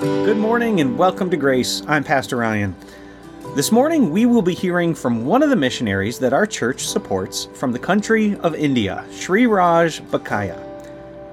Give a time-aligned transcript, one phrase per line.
[0.00, 1.82] Good morning and welcome to Grace.
[1.86, 2.74] I'm Pastor Ryan.
[3.54, 7.48] This morning we will be hearing from one of the missionaries that our church supports
[7.52, 10.58] from the country of India, Sri Raj Bakaya.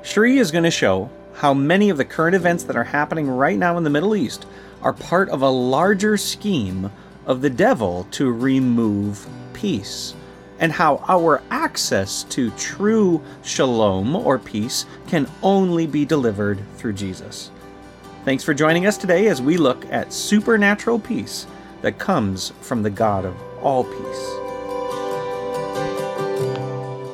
[0.05, 3.57] Sri is going to show how many of the current events that are happening right
[3.57, 4.45] now in the Middle East
[4.81, 6.91] are part of a larger scheme
[7.25, 10.13] of the devil to remove peace,
[10.59, 17.49] and how our access to true shalom or peace can only be delivered through Jesus.
[18.27, 21.47] Thanks for joining us today as we look at supernatural peace
[21.81, 24.23] that comes from the God of all peace.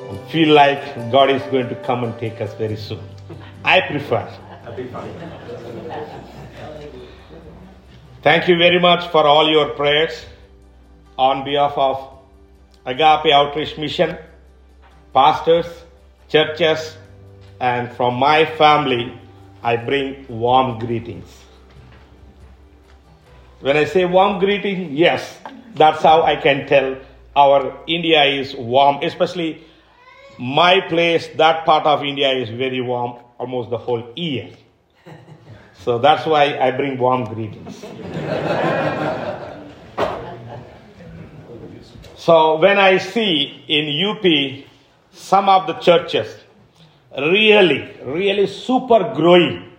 [0.09, 3.07] I feel like God is going to come and take us very soon.
[3.63, 4.27] I prefer.
[8.23, 10.26] Thank you very much for all your prayers
[11.20, 12.09] on behalf of
[12.88, 14.18] Agape Outreach Mission,
[15.13, 15.68] pastors,
[16.27, 16.98] churches,
[17.59, 19.20] and from my family
[19.63, 21.26] I bring warm greetings.
[23.62, 25.40] When I say warm greeting, yes,
[25.74, 26.98] that's how I can tell
[27.35, 29.63] our India is warm, especially
[30.38, 34.49] my place, that part of India is very warm almost the whole year.
[35.79, 37.77] So that's why I bring warm greetings.
[42.18, 44.26] so when I see in UP
[45.13, 46.43] some of the churches
[47.18, 49.72] really, really super growing.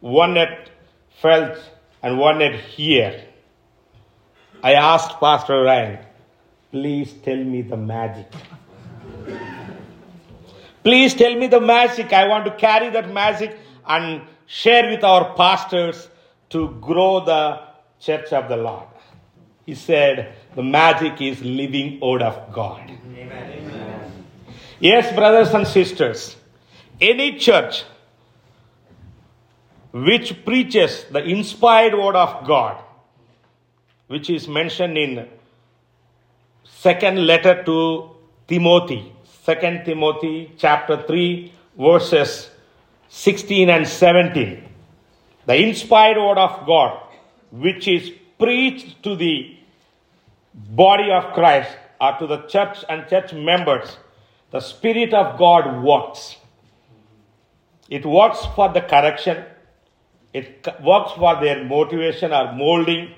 [0.00, 0.70] One at
[1.20, 1.58] felt
[2.02, 3.24] and one at here.
[4.62, 5.98] I asked Pastor Ryan,
[6.70, 8.26] please tell me the magic.
[10.82, 12.12] please tell me the magic.
[12.12, 16.08] I want to carry that magic and share with our pastors
[16.50, 17.60] to grow the
[18.00, 18.88] church of the Lord.
[19.66, 22.90] He said, the magic is living word of God.
[23.16, 23.93] Amen.
[24.80, 26.36] Yes, brothers and sisters,
[27.00, 27.84] any church
[29.92, 32.82] which preaches the inspired word of God,
[34.08, 35.28] which is mentioned in
[36.64, 38.10] second letter to
[38.48, 39.12] Timothy,
[39.44, 42.50] second Timothy chapter 3 verses
[43.08, 44.64] 16 and 17.
[45.46, 47.00] The inspired word of God,
[47.52, 49.56] which is preached to the
[50.52, 51.70] body of Christ
[52.00, 53.98] or to the church and church members
[54.54, 56.36] the Spirit of God works.
[57.88, 59.44] It works for the correction,
[60.32, 63.10] it works for their motivation or molding,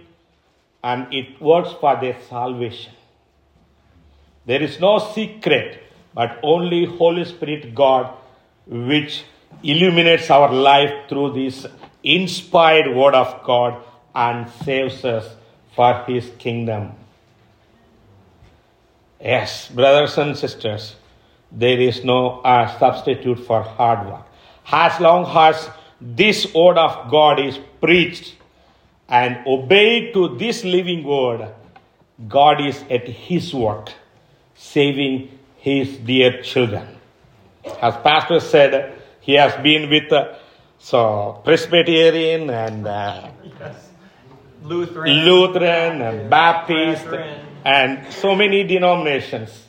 [0.83, 2.95] and it works for their salvation.
[4.47, 5.83] There is no secret,
[6.15, 8.15] but only Holy Spirit God
[8.67, 9.25] which
[9.63, 11.67] illuminates our life through this
[12.03, 13.83] inspired word of God
[14.15, 15.35] and saves us
[15.75, 16.93] for his kingdom.
[19.21, 20.97] Yes, brothers and sisters,
[21.51, 24.27] there is no uh, substitute for hard work.
[24.67, 25.71] As long as
[26.01, 28.35] this word of God is preached
[29.09, 31.49] and obeyed to this living word,
[32.29, 33.93] God is at his work,
[34.55, 36.87] saving his dear children.
[37.81, 40.35] As Pastor said, he has been with uh,
[40.79, 43.29] so Presbyterian and uh,
[43.59, 43.89] yes.
[44.63, 47.47] Lutheran, Lutheran and Baptist Lutheran.
[47.65, 49.66] and so many denominations.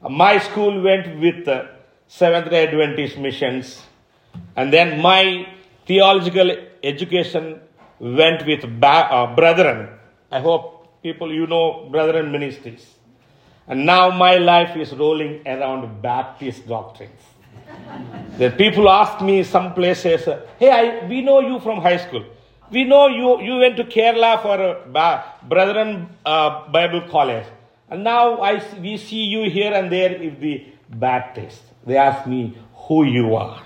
[0.00, 1.48] My school went with
[2.06, 3.82] Seventh day Adventist missions,
[4.54, 5.46] and then my
[5.86, 6.50] theological
[6.82, 7.60] education
[7.98, 9.88] went with ba- uh, Brethren.
[10.30, 12.94] I hope people you know Brethren ministries.
[13.66, 17.20] And now my life is rolling around Baptist doctrines.
[18.38, 20.26] the people ask me some places,
[20.58, 22.24] hey, I, we know you from high school.
[22.70, 27.46] We know you, you went to Kerala for a Brethren uh, Bible College.
[27.90, 31.62] And now I, we see you here and there if the Baptist.
[31.86, 33.62] They ask me who you are.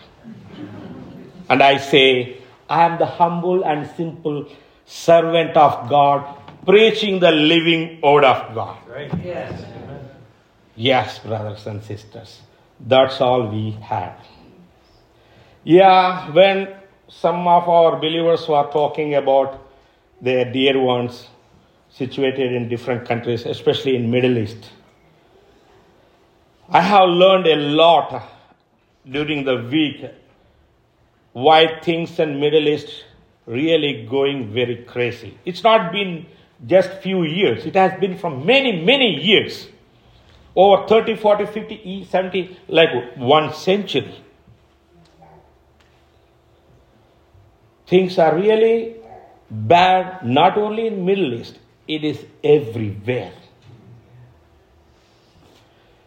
[1.48, 2.38] And I say,
[2.68, 4.48] I am the humble and simple
[4.86, 8.78] servant of God, preaching the living word of God.
[8.88, 9.12] Right.
[9.24, 9.64] Yes.
[10.76, 12.40] Yes, brothers and sisters.
[12.80, 14.16] That's all we have.
[15.64, 16.74] Yeah, when
[17.08, 19.60] some of our believers were talking about
[20.20, 21.28] their dear ones,
[21.94, 24.70] situated in different countries, especially in Middle East.
[26.68, 28.30] I have learned a lot
[29.08, 30.04] during the week
[31.32, 33.04] why things in Middle East
[33.46, 35.36] really going very crazy.
[35.44, 36.26] It's not been
[36.66, 37.66] just few years.
[37.66, 39.68] It has been from many, many years.
[40.54, 44.22] Over 30, 40, 50, 70, like one century.
[47.86, 48.96] Things are really
[49.50, 53.32] bad not only in Middle East, it is everywhere.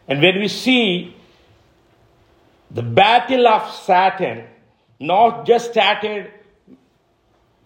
[0.07, 1.15] And when we see
[2.71, 4.45] the battle of Satan,
[4.99, 6.31] not just started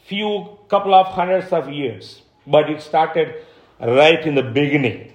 [0.06, 3.36] few couple of hundreds of years, but it started
[3.80, 5.14] right in the beginning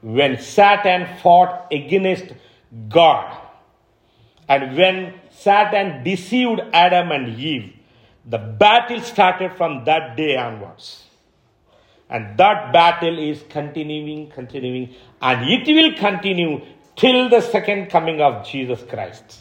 [0.00, 2.26] when Satan fought against
[2.88, 3.40] God.
[4.48, 7.72] And when Satan deceived Adam and Eve,
[8.26, 11.03] the battle started from that day onwards.
[12.14, 16.60] And that battle is continuing, continuing, and it will continue
[16.94, 19.40] till the second coming of Jesus Christ.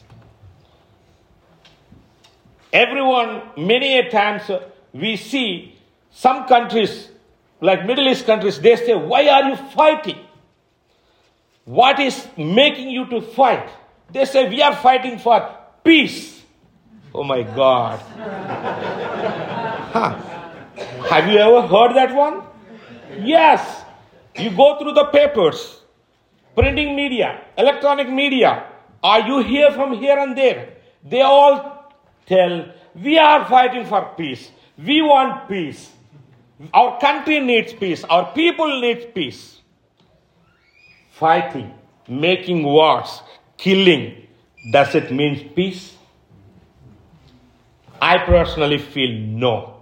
[2.73, 4.49] Everyone, many a times
[4.91, 5.77] we see
[6.09, 7.09] some countries,
[7.61, 10.17] like Middle East countries, they say, Why are you fighting?
[11.65, 13.69] What is making you to fight?
[14.11, 15.47] They say, We are fighting for
[15.83, 16.41] peace.
[17.13, 17.99] Oh my God.
[19.93, 20.15] huh.
[21.11, 22.41] Have you ever heard that one?
[23.21, 23.83] Yes.
[24.35, 25.81] You go through the papers,
[26.55, 28.65] printing media, electronic media.
[29.03, 30.73] Are you hear from here and there?
[31.03, 31.93] They all
[32.25, 34.49] tell, we are fighting for peace.
[34.77, 35.91] We want peace.
[36.73, 38.03] Our country needs peace.
[38.05, 39.61] Our people need peace.
[41.11, 41.73] Fighting,
[42.07, 43.21] making wars,
[43.57, 44.27] killing,
[44.71, 45.95] does it mean peace?
[48.01, 49.72] I personally feel no.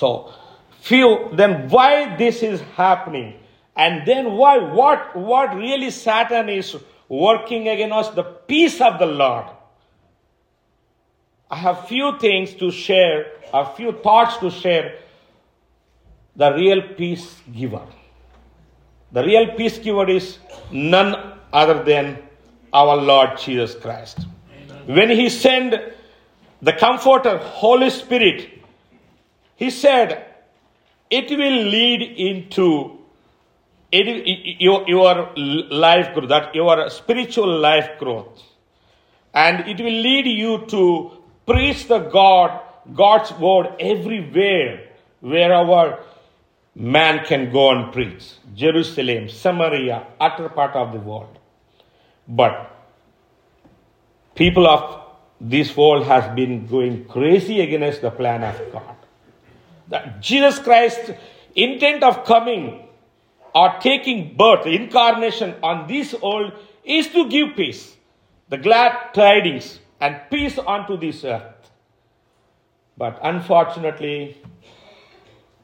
[0.00, 0.32] So,
[0.80, 3.34] feel then why this is happening,
[3.76, 6.74] and then why what what really Satan is
[7.08, 9.44] working against the peace of the Lord.
[11.50, 14.94] I have few things to share, a few thoughts to share.
[16.36, 17.84] The real peace giver.
[19.12, 20.38] The real peace giver is
[20.70, 21.14] none
[21.52, 22.16] other than
[22.72, 24.20] our Lord Jesus Christ.
[24.86, 25.74] When He sent
[26.62, 28.59] the Comforter, Holy Spirit,
[29.60, 30.24] He said,
[31.10, 32.98] it will lead into
[33.92, 38.42] your, your life growth, that your spiritual life growth.
[39.34, 41.10] And it will lead you to
[41.46, 42.58] preach the God,
[42.94, 44.88] God's word everywhere,
[45.20, 45.98] wherever
[46.74, 48.32] man can go and preach.
[48.54, 51.38] Jerusalem, Samaria, utter part of the world.
[52.26, 52.54] But
[54.34, 55.02] people of
[55.38, 58.96] this world has been going crazy against the plan of God.
[59.90, 61.12] That Jesus Christ's
[61.54, 62.88] intent of coming
[63.54, 66.52] or taking birth, incarnation on this world
[66.84, 67.96] is to give peace,
[68.48, 71.70] the glad tidings and peace unto this earth.
[72.96, 74.38] But unfortunately,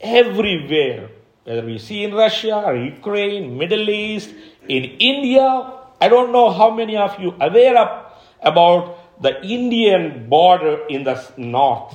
[0.01, 1.11] everywhere,
[1.45, 4.35] whether we see in Russia or Ukraine, Middle East,
[4.69, 8.13] in India, I don't know how many of you aware of
[8.43, 11.95] about the Indian border in the north.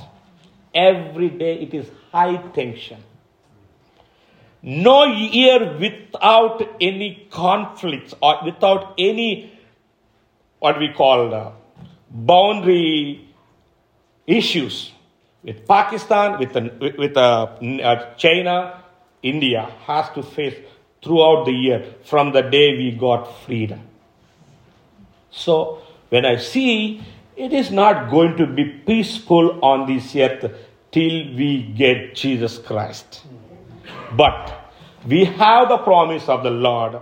[0.74, 3.02] Every day it is high tension.
[4.62, 9.52] No year without any conflicts or without any
[10.60, 11.52] what we call the
[12.08, 13.28] boundary
[14.26, 14.92] issues
[15.42, 17.46] with Pakistan, with, the, with uh,
[17.82, 18.84] uh, China,
[19.22, 20.54] India has to face
[21.02, 23.80] throughout the year from the day we got freedom.
[25.30, 27.02] So when I see
[27.36, 30.52] it is not going to be peaceful on this earth
[30.90, 33.22] till we get Jesus Christ.
[34.16, 34.70] But
[35.06, 37.00] we have the promise of the Lord,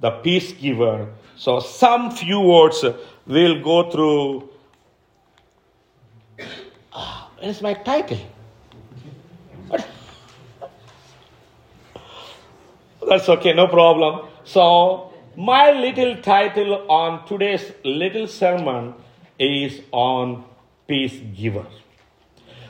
[0.00, 1.08] the peace giver.
[1.36, 2.84] So some few words
[3.26, 4.48] we'll go through.
[6.92, 8.18] Ah, is my title?
[13.08, 14.28] That's okay, no problem.
[14.44, 18.94] So, my little title on today's little sermon
[19.42, 20.44] is on
[20.86, 21.66] peace giver.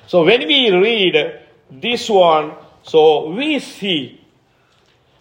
[0.07, 2.52] So, when we read this one,
[2.83, 4.21] so we see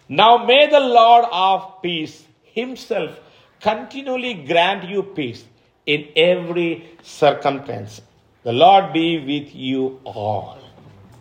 [0.08, 3.18] now may the Lord of peace himself
[3.60, 5.44] continually grant you peace
[5.86, 8.02] in every circumstance.
[8.42, 10.58] The Lord be with you all.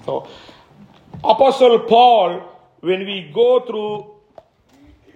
[0.05, 0.27] So,
[1.23, 2.41] Apostle Paul,
[2.79, 4.11] when we go through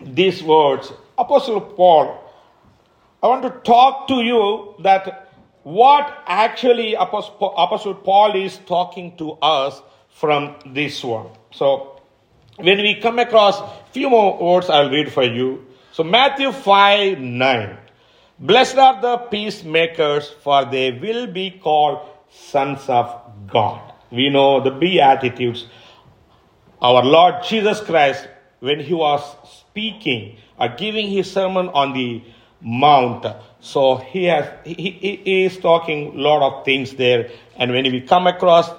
[0.02, 2.25] these words, Apostle Paul,
[3.26, 5.32] I want to talk to you that
[5.64, 11.30] what actually Apostle Paul is talking to us from this one.
[11.52, 12.00] So,
[12.58, 13.60] when we come across
[13.92, 15.66] few more words, I'll read for you.
[15.92, 17.78] So, Matthew 5 9.
[18.38, 23.10] Blessed are the peacemakers, for they will be called sons of
[23.48, 23.92] God.
[24.12, 25.66] We know the Beatitudes.
[26.80, 28.28] Our Lord Jesus Christ,
[28.60, 32.22] when he was speaking or giving his sermon on the
[32.66, 33.26] mount,
[33.62, 37.30] so he has he, he is talking a lot of things there.
[37.56, 38.70] And when we come across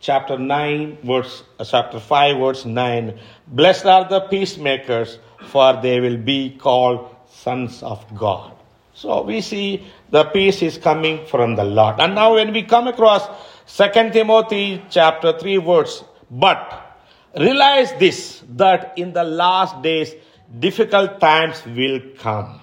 [0.00, 3.18] chapter 9, verse, uh, chapter 5, verse 9.
[3.48, 5.18] Blessed are the peacemakers,
[5.48, 8.52] for they will be called sons of God.
[8.94, 12.00] So we see the peace is coming from the Lord.
[12.00, 13.26] And now when we come across
[13.66, 16.98] second Timothy chapter 3 verse, but
[17.38, 20.14] realize this, that in the last days,
[20.58, 22.60] difficult times will come.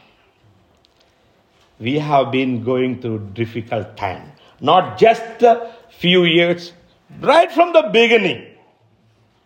[1.80, 4.32] We have been going through difficult time.
[4.60, 6.74] Not just a few years,
[7.20, 8.46] right from the beginning.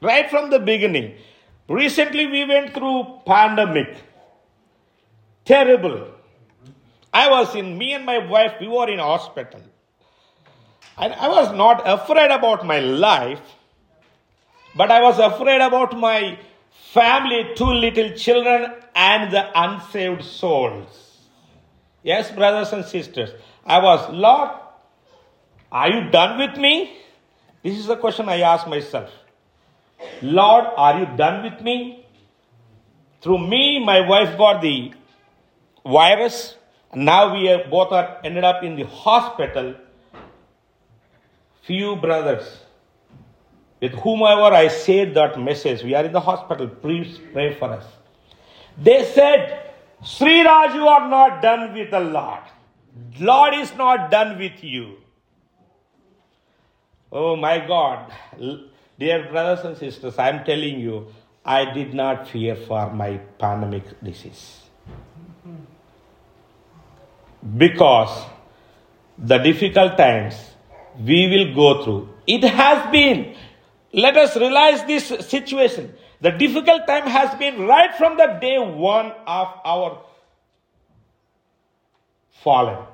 [0.01, 1.15] Right from the beginning.
[1.67, 3.95] Recently we went through pandemic.
[5.45, 6.11] Terrible
[7.13, 9.61] I was in, me and my wife, we were in hospital.
[10.97, 13.41] And I was not afraid about my life,
[14.75, 16.37] but I was afraid about my
[16.93, 21.00] family, two little children, and the unsaved souls.
[22.03, 23.29] Yes, brothers and sisters.
[23.65, 24.49] I was, Lord,
[25.71, 26.97] are you done with me?
[27.63, 29.11] This is the question I asked myself.
[30.21, 32.05] Lord, are you done with me?
[33.21, 34.93] Through me, my wife got the
[35.85, 36.55] virus
[36.93, 39.75] now we are, both are ended up in the hospital.
[41.63, 42.57] Few brothers
[43.79, 47.85] with whomever I said that message, we are in the hospital, please pray for us.
[48.77, 49.70] They said,
[50.03, 52.41] Sri Raj, you are not done with the Lord.
[53.19, 54.97] Lord is not done with you.
[57.11, 58.11] Oh my God.
[58.97, 61.07] Dear brothers and sisters, I am telling you,
[61.45, 64.61] I did not fear for my pandemic disease
[67.57, 68.25] because
[69.17, 70.35] the difficult times
[70.99, 72.09] we will go through.
[72.27, 73.35] It has been,
[73.93, 75.93] let us realize this situation.
[76.21, 80.01] The difficult time has been right from the day one of our
[82.43, 82.85] fallen,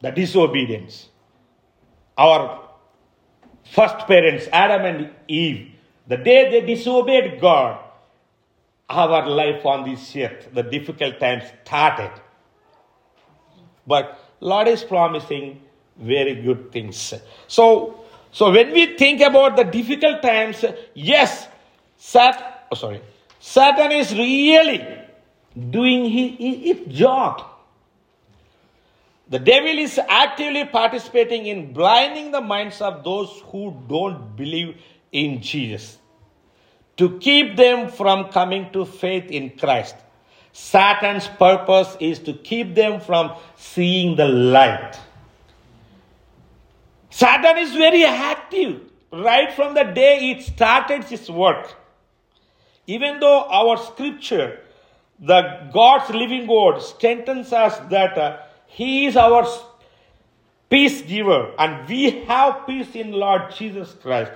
[0.00, 1.08] the disobedience.
[2.18, 2.68] Our
[3.64, 5.72] first parents, Adam and Eve,
[6.06, 7.82] the day they disobeyed God,
[8.90, 12.10] our life on this earth, the difficult times started.
[13.86, 15.62] But Lord is promising
[15.96, 17.14] very good things.
[17.46, 20.64] So, so when we think about the difficult times,
[20.94, 21.48] yes,
[22.04, 23.00] Sat, oh sorry,
[23.38, 24.84] Satan is really
[25.70, 27.44] doing his, his job.
[29.28, 34.82] The devil is actively participating in blinding the minds of those who don't believe
[35.12, 35.98] in Jesus
[36.96, 39.94] to keep them from coming to faith in Christ.
[40.50, 44.98] Satan's purpose is to keep them from seeing the light.
[47.10, 48.80] Satan is very active
[49.12, 51.76] right from the day it started his work.
[52.86, 54.60] Even though our scripture,
[55.18, 59.46] the God's living word, strengthens us that uh, He is our
[60.68, 64.32] peace giver and we have peace in Lord Jesus Christ.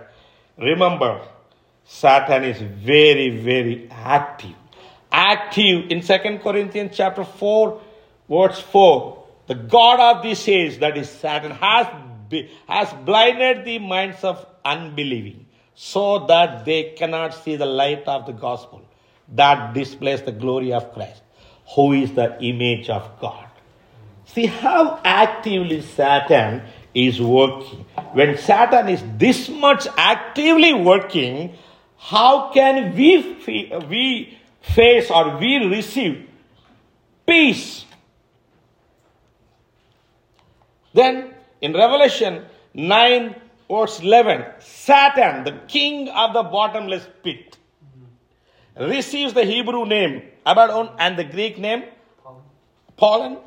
[0.59, 1.23] Remember,
[1.85, 4.55] Satan is very, very active
[5.17, 7.81] active in Second Corinthians chapter 4,
[8.29, 9.25] verse 4.
[9.47, 11.87] The God of this age, that is Satan, has,
[12.69, 15.46] has blinded the minds of unbelieving
[15.77, 18.83] so that they cannot see the light of the gospel
[19.35, 21.23] that displays the glory of Christ,
[21.75, 23.47] who is the image of God.
[24.25, 27.85] See how actively Satan is working.
[28.13, 31.55] When Satan is this much actively working,
[31.97, 33.37] how can we,
[33.89, 36.29] we face or we receive
[37.27, 37.85] peace.
[40.95, 43.35] Then in Revelation 9,
[43.69, 47.57] verse 11, Satan, the king of the bottomless pit,
[48.79, 51.85] receives the Hebrew name Abaddon and the Greek name
[52.97, 53.39] Pollen.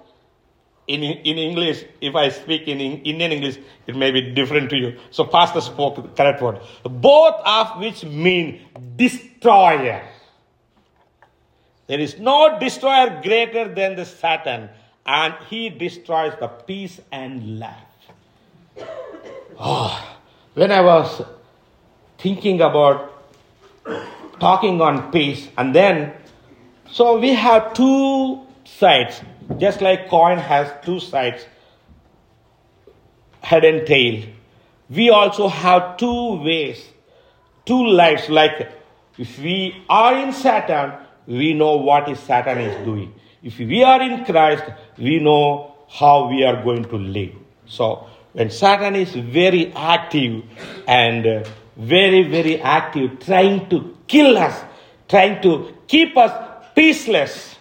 [0.88, 4.98] In, in English, if I speak in Indian English, it may be different to you.
[5.12, 6.62] So, Pastor spoke the correct word.
[6.84, 8.62] Both of which mean
[8.96, 10.04] destroyer.
[11.86, 14.70] There is no destroyer greater than the Satan,
[15.06, 17.76] and he destroys the peace and life.
[19.62, 20.18] Oh,
[20.54, 21.22] when I was
[22.18, 23.12] thinking about
[24.40, 26.14] talking on peace, and then,
[26.90, 29.22] so we have two sides,
[29.58, 31.46] just like coin has two sides,
[33.42, 34.24] head and tail.
[34.90, 36.82] We also have two ways,
[37.66, 38.30] two lives.
[38.30, 38.72] Like
[39.18, 40.94] if we are in Satan,
[41.28, 43.14] we know what is Satan is doing.
[43.44, 44.64] If we are in Christ,
[44.98, 47.34] we know how we are going to live.
[47.66, 50.44] So when Satan is very active
[50.88, 51.44] and uh,
[51.76, 54.64] very, very active, trying to kill us,
[55.08, 56.32] trying to keep us
[56.76, 57.56] peaceless,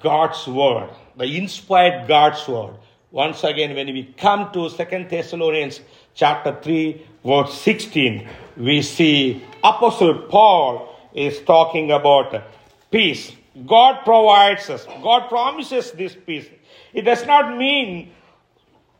[0.00, 2.74] God's word, the inspired God's word.
[3.10, 5.80] Once again, when we come to Second Thessalonians
[6.14, 8.28] chapter 3, verse 16,
[8.58, 12.42] we see Apostle Paul is talking about
[12.90, 13.32] peace.
[13.66, 16.46] God provides us, God promises this peace.
[16.92, 18.12] It does not mean,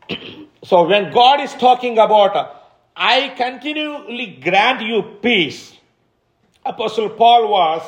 [0.63, 2.55] so when God is talking about,
[2.95, 5.73] I continually grant you peace,
[6.65, 7.81] Apostle Paul was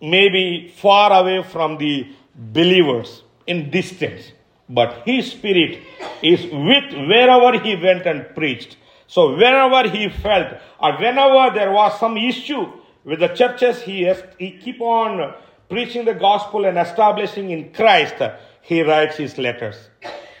[0.00, 4.32] maybe far away from the believers in distance,
[4.68, 5.80] but his spirit
[6.22, 8.76] is with wherever he went and preached.
[9.08, 12.70] So wherever he felt or whenever there was some issue
[13.04, 15.34] with the churches, he, has, he keep on
[15.68, 18.16] preaching the gospel and establishing in Christ,
[18.62, 19.88] he writes his letters.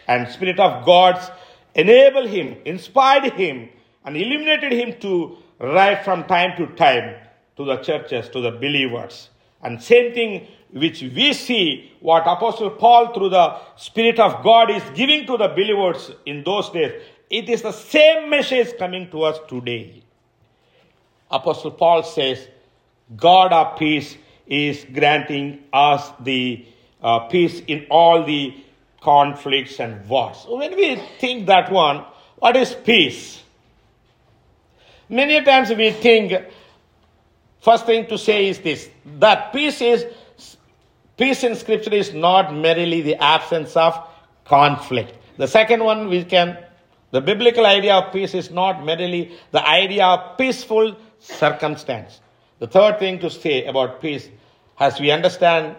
[0.08, 1.30] And Spirit of God's
[1.74, 3.68] enabled him, inspired him,
[4.04, 7.14] and illuminated him to write from time to time
[7.56, 9.28] to the churches, to the believers.
[9.62, 14.82] And same thing which we see what Apostle Paul through the Spirit of God is
[14.94, 17.02] giving to the believers in those days.
[17.30, 20.02] It is the same message coming to us today.
[21.30, 22.48] Apostle Paul says,
[23.16, 26.64] God of peace is granting us the
[27.02, 28.56] uh, peace in all the
[29.00, 30.44] conflicts and wars.
[30.48, 32.04] When we think that one,
[32.36, 33.42] what is peace?
[35.08, 36.32] Many times we think,
[37.60, 38.88] first thing to say is this
[39.18, 40.06] that peace is
[41.16, 43.98] peace in scripture is not merely the absence of
[44.44, 45.14] conflict.
[45.36, 46.58] The second one we can
[47.10, 52.20] the biblical idea of peace is not merely the idea of peaceful circumstance.
[52.58, 54.28] The third thing to say about peace,
[54.78, 55.76] as we understand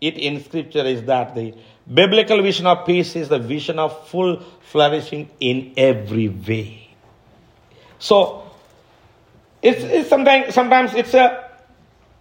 [0.00, 1.54] it in scripture, is that the
[1.92, 6.90] biblical vision of peace is the vision of full flourishing in every way.
[7.98, 8.50] So,
[9.62, 11.50] it's, it's sometimes, sometimes it's a,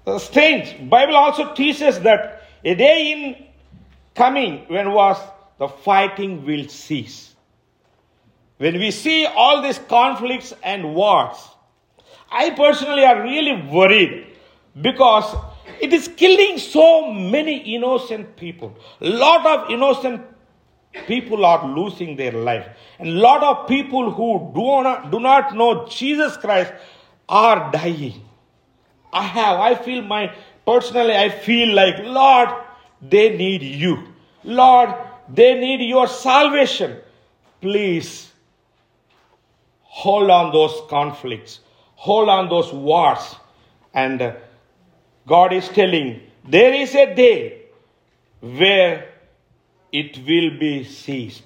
[0.05, 0.89] a strange.
[0.89, 3.45] Bible also teaches that a day in
[4.15, 5.17] coming when was
[5.59, 7.35] the fighting will cease.
[8.57, 11.37] When we see all these conflicts and wars,
[12.31, 14.27] I personally are really worried
[14.81, 15.35] because
[15.81, 18.77] it is killing so many innocent people.
[18.99, 20.21] Lot of innocent
[21.05, 22.67] people are losing their life.
[22.99, 26.73] And lot of people who do not, do not know Jesus Christ
[27.29, 28.21] are dying.
[29.13, 30.33] I have, I feel my,
[30.65, 32.49] personally, I feel like, Lord,
[33.01, 34.13] they need you.
[34.43, 34.93] Lord,
[35.29, 36.97] they need your salvation.
[37.61, 38.31] Please
[39.81, 41.59] hold on those conflicts,
[41.95, 43.35] hold on those wars.
[43.93, 44.35] And
[45.27, 47.63] God is telling there is a day
[48.39, 49.09] where
[49.91, 51.43] it will be ceased.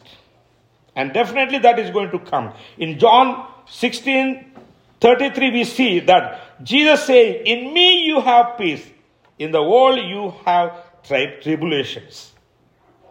[0.95, 2.53] And definitely that is going to come.
[2.77, 4.51] In John 16
[5.01, 8.87] 33, we see that Jesus saying, In me you have peace,
[9.39, 12.31] in the world you have tribulations.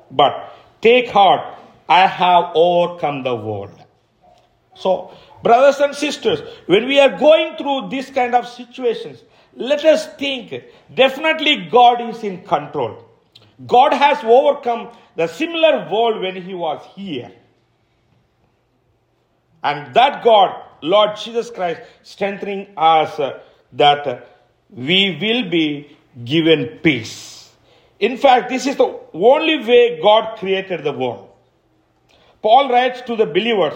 [0.09, 3.75] But take heart, I have overcome the world.
[4.77, 10.07] So, brothers and sisters, when we are going through this kind of situations, let us
[10.15, 10.55] think
[10.95, 13.05] definitely God is in control.
[13.67, 17.33] God has overcome the similar world when he was here.
[19.63, 23.41] And that God, Lord Jesus Christ, strengthening us uh,
[23.73, 24.29] that
[24.71, 27.53] we will be given peace.
[27.99, 31.29] In fact, this is the only way God created the world.
[32.41, 33.75] Paul writes to the believers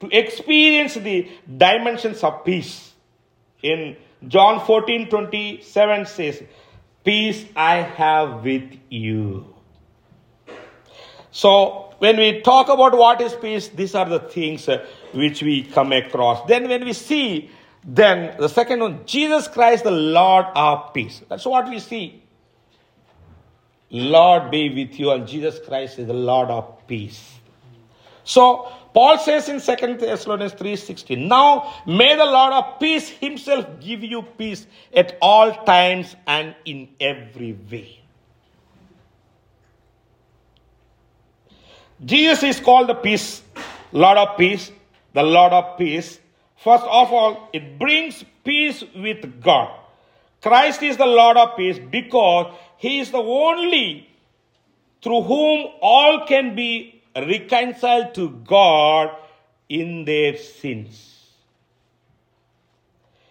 [0.00, 2.92] to experience the dimensions of peace.
[3.62, 3.96] In
[4.28, 6.42] John 14 27 says,
[7.04, 9.54] Peace I have with you.
[11.32, 15.62] So, when we talk about what is peace, these are the things uh, which we
[15.62, 16.46] come across.
[16.46, 17.50] Then, when we see,
[17.84, 21.22] then the second one, Jesus Christ, the Lord of peace.
[21.28, 22.22] That's what we see.
[23.90, 27.38] Lord be with you, and Jesus Christ is the Lord of peace.
[28.24, 34.02] So, Paul says in 2 Thessalonians 3:16, Now may the Lord of peace himself give
[34.02, 38.00] you peace at all times and in every way.
[42.04, 43.42] Jesus is called the peace,
[43.92, 44.72] Lord of peace,
[45.12, 46.18] the Lord of peace.
[46.56, 49.70] First of all, it brings peace with God.
[50.42, 54.08] Christ is the Lord of peace because he is the only
[55.02, 59.10] through whom all can be reconciled to God
[59.68, 61.06] in their sins.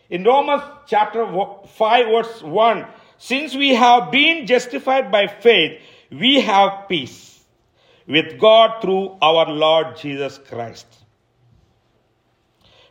[0.09, 1.25] In Romans chapter
[1.67, 2.85] 5, verse 1,
[3.17, 7.43] since we have been justified by faith, we have peace
[8.07, 10.87] with God through our Lord Jesus Christ.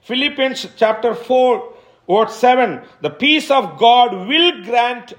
[0.03, 1.75] Philippians chapter 4,
[2.09, 5.15] verse 7, the peace of God will grant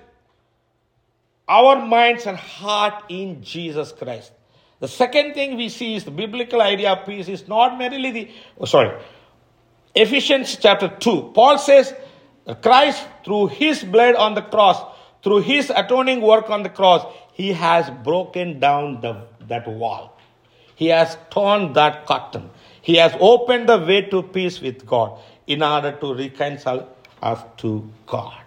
[1.48, 4.32] our minds and heart in Jesus Christ.
[4.80, 8.32] The second thing we see is the biblical idea of peace is not merely the,
[8.60, 8.98] oh, sorry,
[9.94, 11.32] Ephesians chapter 2.
[11.34, 11.94] Paul says,
[12.62, 14.82] Christ, through his blood on the cross,
[15.24, 20.18] through his atoning work on the cross, he has broken down the, that wall.
[20.76, 22.50] He has torn that curtain.
[22.82, 26.88] He has opened the way to peace with God in order to reconcile
[27.22, 28.44] us to God.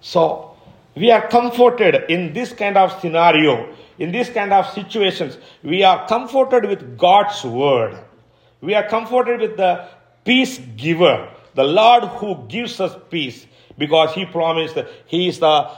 [0.00, 0.56] So,
[0.94, 5.38] we are comforted in this kind of scenario, in these kind of situations.
[5.62, 7.98] We are comforted with God's word.
[8.60, 9.88] We are comforted with the
[10.24, 15.70] peace giver, the Lord who gives us peace because he promised that he is the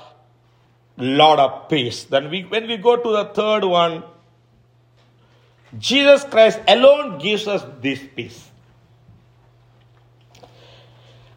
[0.96, 2.04] Lord of peace.
[2.04, 4.02] Then we, when we go to the third one,
[5.78, 8.48] Jesus Christ alone gives us this peace.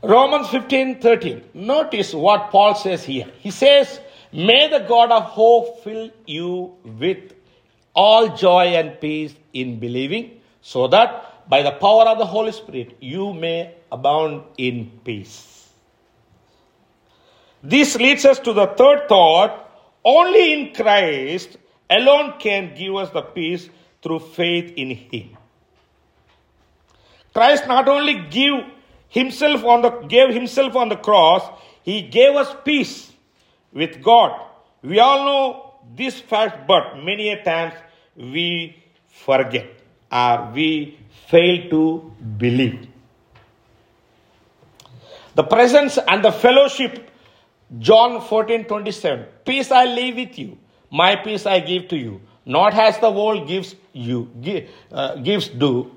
[0.02, 1.44] Romans 15 13.
[1.54, 3.28] Notice what Paul says here.
[3.40, 4.02] He says,
[4.34, 7.34] May the God of hope fill you with
[7.94, 12.98] all joy and peace in believing, so that by the power of the Holy Spirit
[13.00, 15.70] you may abound in peace.
[17.62, 19.70] This leads us to the third thought
[20.04, 21.58] only in Christ
[21.90, 23.70] alone can give us the peace
[24.02, 25.38] through faith in Him.
[27.34, 28.66] Christ not only give
[29.10, 31.44] himself on the, gave himself on the cross,
[31.84, 33.13] he gave us peace
[33.74, 34.40] with God.
[34.82, 37.74] We all know this fact, but many a times
[38.16, 39.68] we forget
[40.12, 42.88] or we fail to believe.
[45.36, 47.10] The presence and the fellowship,
[47.80, 49.26] John 14 27.
[49.46, 50.58] Peace I leave with you,
[50.92, 52.22] my peace I give to you.
[52.46, 55.92] Not as the world gives you, give, uh, gives do,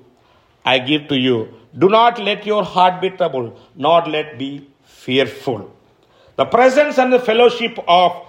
[0.65, 1.53] I give to you.
[1.77, 5.76] Do not let your heart be troubled, nor let be fearful.
[6.37, 8.25] The presence and the fellowship of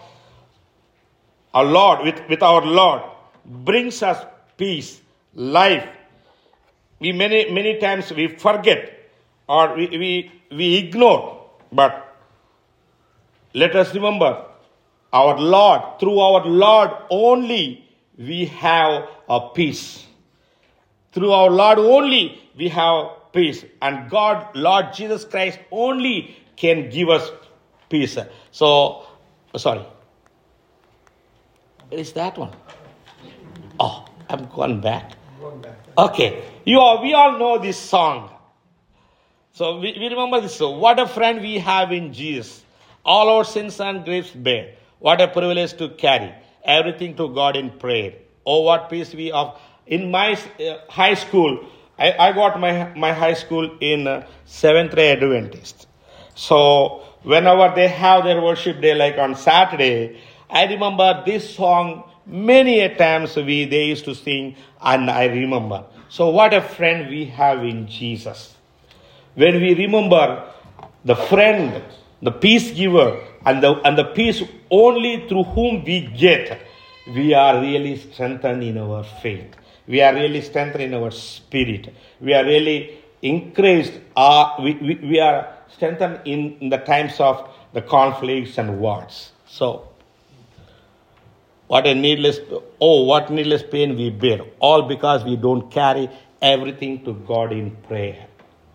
[1.54, 3.02] our Lord, with, with our Lord,
[3.44, 4.24] brings us
[4.56, 5.00] peace,
[5.34, 5.86] life.
[7.00, 8.92] We many, many times we forget
[9.46, 12.16] or we, we, we ignore, but
[13.54, 14.44] let us remember
[15.12, 17.84] our Lord, through our Lord only
[18.18, 20.06] we have a peace.
[21.12, 23.64] Through our Lord only we have peace.
[23.80, 27.30] And God, Lord Jesus Christ, only can give us
[27.88, 28.18] peace.
[28.52, 29.06] So,
[29.56, 29.84] sorry.
[31.88, 32.52] Where is that one?
[33.80, 35.12] Oh, I'm going back.
[35.96, 36.44] Okay.
[36.64, 38.30] You all, we all know this song.
[39.52, 40.54] So we, we remember this.
[40.54, 42.62] So what a friend we have in Jesus.
[43.04, 44.74] All our sins and griefs bear.
[44.98, 48.12] What a privilege to carry everything to God in prayer.
[48.44, 49.56] Oh, what peace we have.
[49.86, 51.66] In my uh, high school,
[51.98, 55.86] I, I got my, my high school in uh, Seventh day Adventist.
[56.34, 62.80] So whenever they have their worship day, like on Saturday, I remember this song many
[62.80, 65.84] a times we they used to sing, and I remember.
[66.08, 68.54] So what a friend we have in Jesus.
[69.34, 70.52] When we remember
[71.04, 71.82] the friend,
[72.22, 76.60] the peace giver, and the and the peace only through whom we get,
[77.06, 79.54] we are really strengthened in our faith
[79.88, 81.92] we are really strengthened in our spirit.
[82.20, 83.92] We are really increased.
[84.16, 89.32] Uh, we, we, we are strengthened in, in the times of the conflicts and wars.
[89.46, 89.88] So,
[91.66, 92.38] what a needless,
[92.80, 94.40] oh, what needless pain we bear.
[94.58, 96.08] All because we don't carry
[96.40, 98.26] everything to God in prayer.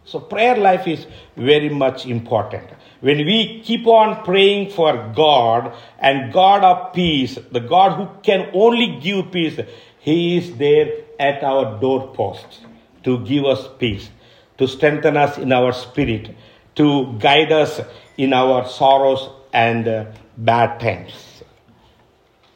[0.06, 2.70] So, prayer life is very much important.
[3.00, 8.50] When we keep on praying for God and God of peace, the God who can
[8.54, 9.60] only give peace,
[10.00, 12.62] He is there at our doorpost
[13.04, 14.10] to give us peace,
[14.58, 16.36] to strengthen us in our spirit,
[16.76, 17.82] to guide us
[18.18, 20.06] in our sorrows and uh,
[20.38, 21.44] bad times.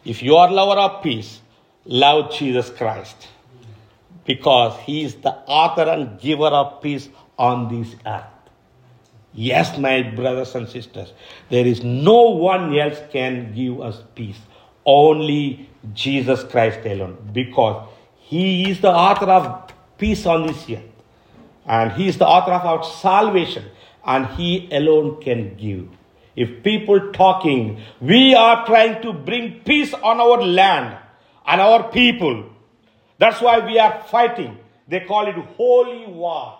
[0.05, 1.41] If you are lover of peace,
[1.85, 3.27] love Jesus Christ
[4.25, 8.25] because he is the author and giver of peace on this earth.
[9.33, 11.13] Yes, my brothers and sisters,
[11.49, 14.39] there is no one else can give us peace.
[14.85, 17.87] Only Jesus Christ alone because
[18.19, 20.96] he is the author of peace on this earth.
[21.67, 23.65] And He is the author of our salvation.
[24.05, 25.89] And He alone can give.
[26.35, 30.97] If people talking, we are trying to bring peace on our land
[31.45, 32.45] and our people.
[33.17, 34.57] That's why we are fighting.
[34.87, 36.59] They call it holy war.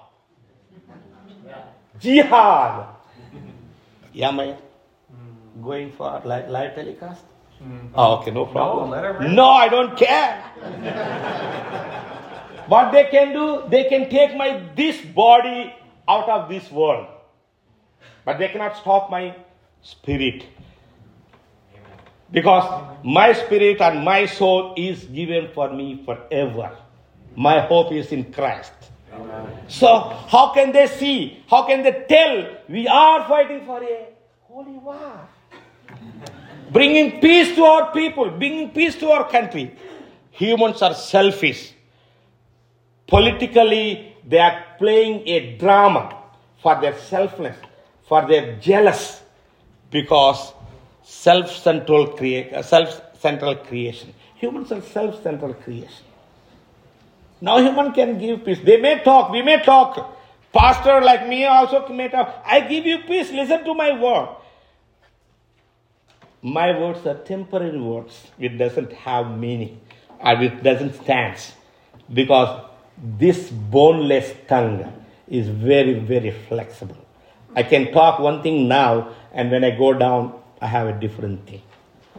[2.00, 2.88] Jihad.
[4.14, 4.58] Yeah, man.
[5.64, 7.24] Going for live, telecast?
[7.64, 7.90] Mm.
[7.96, 8.92] Oh, okay, no problem.
[8.92, 11.54] No, no, I don't care.
[12.68, 15.74] what they can do, they can take my this body
[16.08, 17.08] out of this world.
[18.26, 19.36] But they cannot stop my
[19.82, 20.46] spirit.
[22.30, 26.78] Because my spirit and my soul is given for me forever.
[27.36, 28.74] My hope is in Christ.
[29.14, 29.48] Amen.
[29.70, 31.44] So, how can they see?
[31.50, 34.08] How can they tell we are fighting for a
[34.42, 35.30] holy war?
[36.72, 39.76] bringing peace to our people, bringing peace to our country.
[40.32, 41.74] Humans are selfish.
[43.08, 46.24] Politically, they are playing a drama
[46.62, 47.56] for their selfness,
[48.08, 49.22] for their jealous,
[49.90, 50.54] because
[51.04, 54.14] self-central crea- uh, self-central creation.
[54.36, 56.06] Humans are self-central creation.
[57.40, 58.60] Now human can give peace.
[58.64, 60.16] They may talk, we may talk.
[60.52, 62.44] Pastor like me also may talk.
[62.46, 64.36] I give you peace, listen to my word.
[66.42, 68.28] My words are temporary words.
[68.40, 69.82] It doesn't have meaning
[70.20, 71.38] or it doesn't stand.
[72.12, 72.67] Because
[72.98, 74.92] this boneless tongue
[75.28, 76.98] is very, very flexible.
[77.56, 81.48] I can talk one thing now, and when I go down, I have a different
[81.48, 81.62] thing.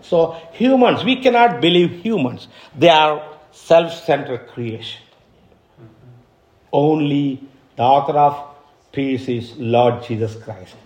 [0.02, 2.48] So, humans, we cannot believe humans.
[2.76, 5.02] They are self centered creation.
[6.72, 7.42] Only
[7.76, 8.56] the author of
[8.92, 10.76] peace is Lord Jesus Christ.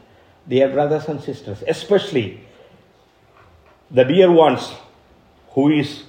[0.48, 2.40] Dear brothers and sisters, especially
[3.90, 4.72] the dear ones
[5.50, 6.04] who is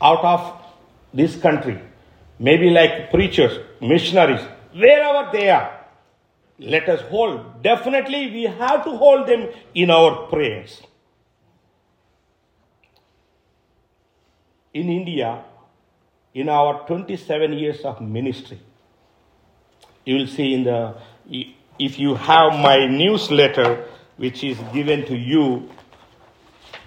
[0.00, 0.60] out of
[1.12, 1.80] this country,
[2.38, 4.40] maybe like preachers, missionaries,
[4.72, 5.78] wherever they are,
[6.58, 7.62] let us hold.
[7.62, 10.82] Definitely, we have to hold them in our prayers.
[14.74, 15.42] In India,
[16.34, 18.60] in our 27 years of ministry,
[20.04, 20.94] you will see in the
[21.78, 23.84] if you have my newsletter
[24.16, 25.68] which is given to you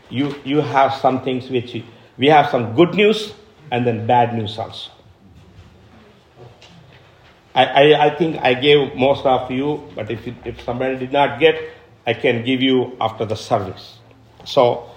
[0.09, 1.81] you you have some things which
[2.17, 3.33] we have some good news
[3.71, 4.91] and then bad news also
[7.53, 11.11] I, I, I think I gave most of you, but if, it, if somebody did
[11.11, 11.55] not get,
[12.05, 13.99] I can give you after the service.
[14.45, 14.89] So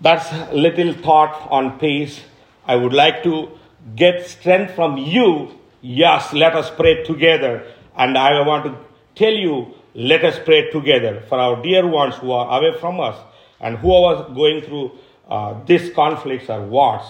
[0.00, 2.20] that's little thought on peace.
[2.66, 3.58] I would like to
[3.96, 5.58] get strength from you.
[5.82, 7.66] Yes, let us pray together.
[7.96, 8.76] And I want to
[9.14, 13.16] tell you, let us pray together for our dear ones who are away from us
[13.60, 14.92] and who are going through
[15.28, 17.04] uh, these conflicts or wars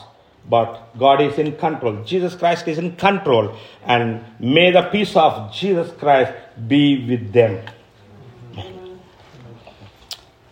[0.49, 2.03] but God is in control.
[2.05, 3.57] Jesus Christ is in control.
[3.85, 6.33] And may the peace of Jesus Christ
[6.69, 7.65] be with them.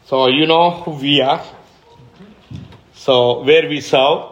[0.04, 1.42] So, you know who we are.
[2.94, 4.30] So, where we serve.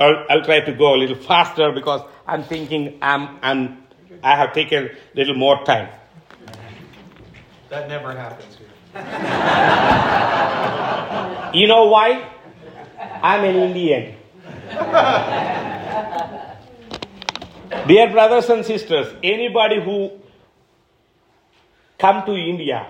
[0.00, 3.84] I'll, I'll try to go a little faster because I'm thinking I'm, I'm,
[4.22, 5.88] I have taken a little more time.
[7.68, 8.68] That never happens here.
[11.54, 12.28] You know why?
[13.22, 14.16] I'm an Indian.
[17.86, 20.10] Dear brothers and sisters, anybody who
[21.98, 22.86] come to India,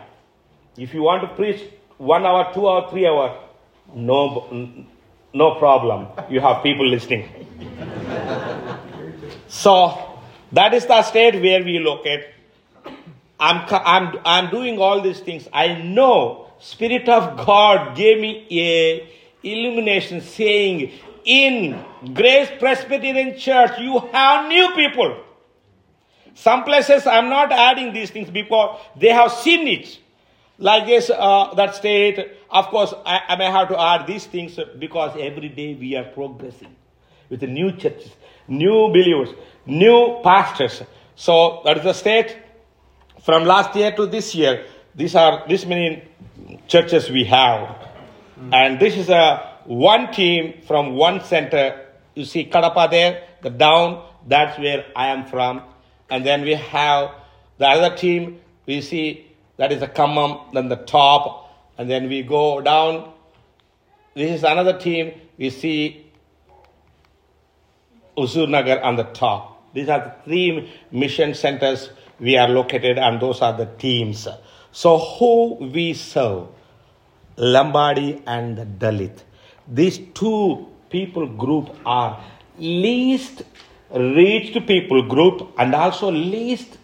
[0.76, 1.60] if you want to preach
[1.98, 3.40] one hour, two hour, three hour,
[3.94, 4.86] no,
[5.32, 6.06] no problem.
[6.30, 7.28] You have people listening.
[9.48, 10.20] so
[10.52, 12.26] that is the state where we locate.
[13.40, 15.48] I'm, I'm, I'm doing all these things.
[15.52, 19.08] I know Spirit of God gave me a
[19.42, 20.92] illumination saying
[21.24, 21.82] in
[22.12, 25.24] Grace Presbyterian Church, you have new people.
[26.34, 29.98] Some places I'm not adding these things because they have seen it.
[30.58, 32.18] Like this, uh, that state,
[32.50, 36.04] of course, I, I, may have to add these things because every day we are
[36.04, 36.74] progressing
[37.28, 38.12] with the new churches,
[38.46, 39.30] new believers,
[39.66, 40.82] new pastors.
[41.16, 42.36] So that is the state.
[43.24, 46.04] From last year to this year, these are this many
[46.68, 47.76] churches we have,
[48.52, 51.86] and this is a one team from one center.
[52.14, 55.62] You see Kadapa there, the down, that's where I am from.
[56.10, 57.10] And then we have
[57.58, 62.22] the other team, we see that is the Khammam, then the top, and then we
[62.22, 63.12] go down.
[64.14, 66.12] This is another team, we see
[68.16, 69.72] Huzur Nagar on the top.
[69.74, 74.28] These are the three mission centers we are located, and those are the teams.
[74.70, 76.48] So, who we serve?
[77.36, 79.22] Lambadi and Dalit
[79.68, 82.22] these two people group are
[82.58, 83.42] least
[83.90, 86.78] reached people group and also least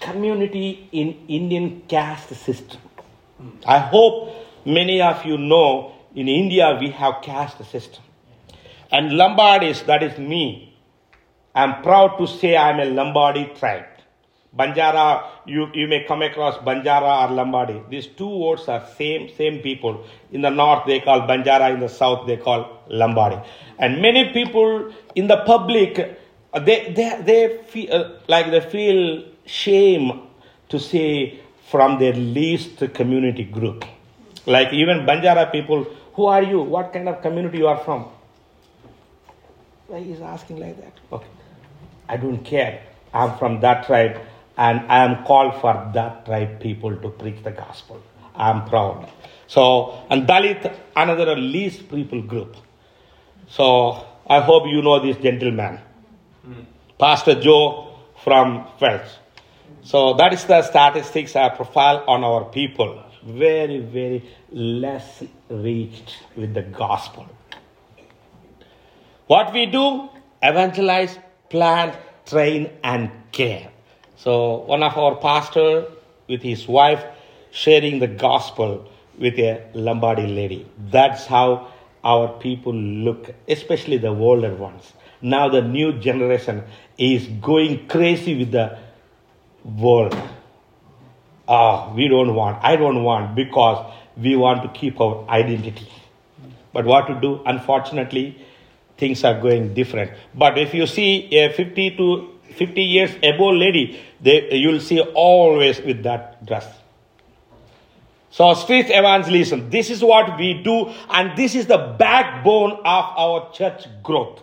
[0.00, 2.80] community in Indian caste system.
[3.66, 8.02] I hope many of you know in India we have caste system.
[8.90, 10.74] And Lambadis, that is me.
[11.54, 13.86] I'm proud to say I'm a Lambadi tribe.
[14.56, 17.88] Banjara, you, you may come across Banjara or Lambadi.
[17.90, 20.04] These two words are same, same people.
[20.32, 23.44] In the north they call Banjara, in the south they call Lambadi.
[23.78, 26.18] And many people in the public,
[26.52, 30.22] uh, they, they, they feel uh, like they feel shame
[30.70, 33.84] to say from their least community group.
[34.46, 36.62] Like even Banjara people, who are you?
[36.62, 38.06] What kind of community you are from?
[39.88, 40.92] Why he's asking like that?
[41.12, 41.26] Okay.
[42.08, 42.82] I don't care.
[43.12, 44.18] I'm from that tribe
[44.56, 48.02] and I am called for that tribe people to preach the gospel.
[48.34, 49.08] I am proud.
[49.46, 52.56] So, and Dalit, another least people group.
[53.48, 55.78] So, I hope you know this gentleman,
[56.98, 59.08] Pastor Joe from Welsh.
[59.82, 63.02] So, that is the statistics, our profile on our people.
[63.24, 67.26] Very, very less reached with the gospel.
[69.26, 70.08] What we do?
[70.42, 71.18] Evangelize,
[71.50, 73.70] plant, train, and care.
[74.16, 75.86] So one of our pastor
[76.28, 77.04] with his wife
[77.50, 80.66] sharing the gospel with a Lambadi lady.
[80.78, 81.68] That's how
[82.04, 84.92] our people look, especially the older ones.
[85.22, 86.62] Now the new generation
[86.98, 88.78] is going crazy with the
[89.64, 90.16] world.
[91.48, 95.88] Ah, we don't want, I don't want, because we want to keep our identity.
[96.72, 97.40] But what to do?
[97.46, 98.38] Unfortunately,
[98.98, 100.12] things are going different.
[100.34, 105.80] But if you see a 50 to 50 years above lady, they, you'll see always
[105.80, 106.66] with that dress.
[108.30, 113.50] So, street evangelism, this is what we do, and this is the backbone of our
[113.52, 114.42] church growth,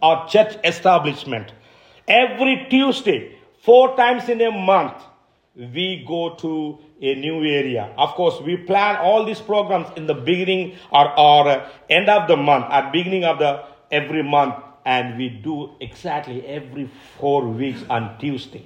[0.00, 1.52] our church establishment.
[2.06, 5.02] Every Tuesday, four times in a month,
[5.56, 7.92] we go to a new area.
[7.98, 12.36] Of course, we plan all these programs in the beginning or, or end of the
[12.36, 14.54] month, at beginning of the every month,
[14.86, 18.64] and we do exactly every four weeks on Tuesday.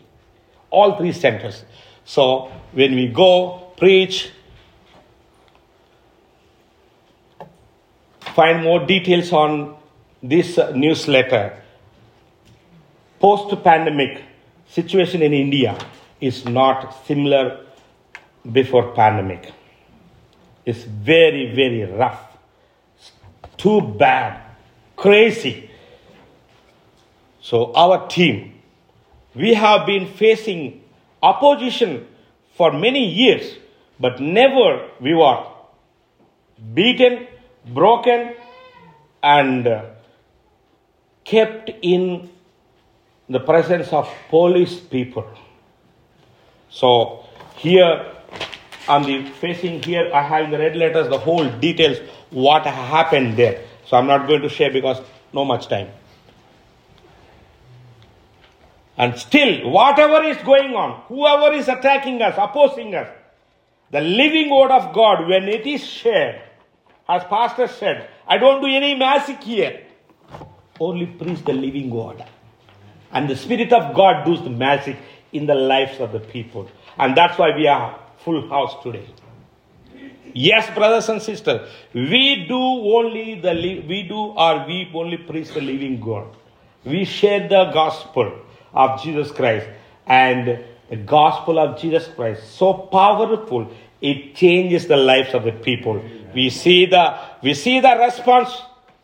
[0.69, 1.65] All three centers.
[2.05, 4.31] So when we go preach,
[8.21, 9.77] find more details on
[10.23, 11.63] this newsletter.
[13.19, 14.23] Post pandemic
[14.69, 15.79] situation in India
[16.21, 17.65] is not similar
[18.53, 19.53] before pandemic.
[20.67, 22.37] It's very, very rough.
[23.57, 24.43] Too bad.
[24.97, 25.70] Crazy.
[27.41, 28.61] So our team,
[29.35, 30.83] we have been facing
[31.23, 32.07] opposition
[32.57, 33.57] for many years,
[33.99, 35.47] but never we were
[36.75, 37.27] beaten,
[37.67, 38.35] broken,
[39.23, 39.85] and uh,
[41.25, 42.31] kept in
[43.29, 45.27] the presence of police people.
[46.69, 47.25] So
[47.57, 48.07] here
[48.89, 51.99] on the facing here, I have in the red letters the whole details
[52.31, 53.63] what happened there.
[53.87, 55.01] So I'm not going to share because
[55.33, 55.89] no much time.
[59.01, 63.09] And still, whatever is going on, whoever is attacking us, opposing us,
[63.91, 66.43] the living word of God, when it is shared,
[67.09, 69.85] as Pastor said, I don't do any magic here.
[70.79, 72.23] Only preach the living word.
[73.11, 74.99] And the Spirit of God does the magic
[75.33, 76.71] in the lives of the people.
[76.99, 79.07] And that's why we are full house today.
[80.35, 83.55] Yes, brothers and sisters, we do only the
[83.89, 86.37] we do or we only preach the living God.
[86.85, 88.41] We share the gospel
[88.73, 89.67] of Jesus Christ
[90.07, 96.03] and the gospel of Jesus Christ so powerful it changes the lives of the people.
[96.35, 98.51] We see the we see the response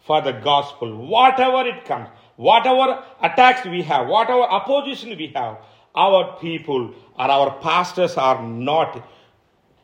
[0.07, 5.59] for the gospel, whatever it comes, whatever attacks we have, whatever opposition we have,
[5.94, 9.02] our people or our pastors are not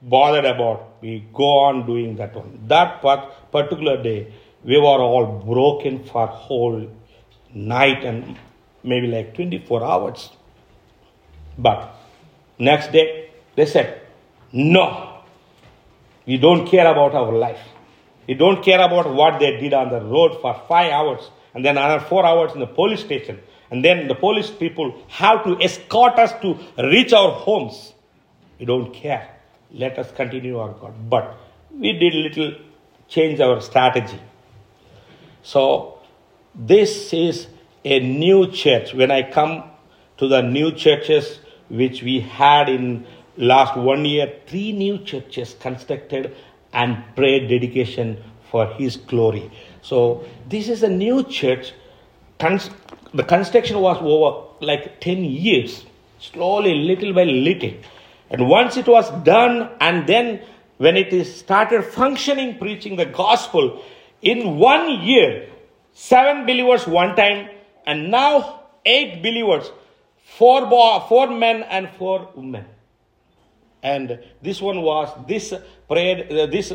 [0.01, 1.01] bothered about.
[1.01, 2.61] We go on doing that one.
[2.69, 3.03] That
[3.51, 4.33] particular day,
[4.65, 6.89] we were all broken for whole
[7.53, 8.39] night and
[8.83, 10.31] maybe like 24 hours.
[11.59, 11.95] But
[12.59, 14.01] next day, they said,
[14.53, 15.23] no,
[16.27, 17.61] we don't care about our life.
[18.27, 21.77] We don't care about what they did on the road for five hours and then
[21.77, 23.41] another four hours in the police station.
[23.71, 27.95] And then the police people have to escort us to reach our homes.
[28.59, 29.29] We don't care.
[29.73, 30.95] Let us continue our God.
[31.09, 31.37] But
[31.71, 32.55] we did little
[33.09, 34.21] change our strategy.
[35.43, 35.99] So
[36.55, 37.49] this is
[37.85, 38.95] a new church.
[38.95, 39.65] When I come
[40.19, 46.37] to the new churches which we had in last one year, three new churches constructed
[46.73, 49.51] and prayer dedication for His glory.
[49.81, 51.73] So this is a new church.
[52.39, 55.85] The construction was over like 10 years,
[56.19, 57.73] slowly, little by little.
[58.31, 60.41] And once it was done, and then
[60.79, 63.85] when it is started functioning, preaching the gospel,
[64.23, 65.49] in one year,
[65.93, 67.49] seven believers one time,
[67.87, 69.71] and now eight believers,
[70.25, 70.69] four,
[71.09, 72.65] four men and four women.
[73.83, 75.53] And this one was, this
[75.89, 76.73] prayer, uh, this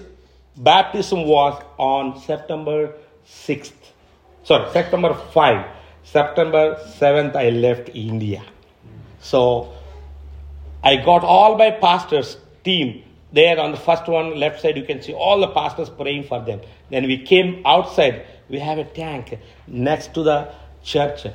[0.57, 2.93] baptism was on September
[3.25, 3.71] 6th.
[4.43, 5.65] Sorry, September 5.
[6.03, 8.43] September 7th, I left India.
[9.19, 9.73] So
[10.83, 15.01] I got all my pastors' team there on the first one, left side, you can
[15.01, 16.61] see all the pastors praying for them.
[16.89, 18.25] Then we came outside.
[18.49, 19.37] We have a tank
[19.67, 20.53] next to the
[20.87, 21.27] church.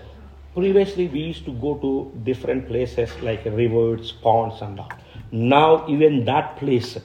[0.55, 4.93] Previously, we used to go to different places like rivers, ponds, and all.
[5.31, 6.99] Now, even that place,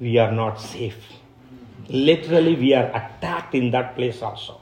[0.00, 1.02] we are not safe.
[1.88, 4.60] Literally, we are attacked in that place also.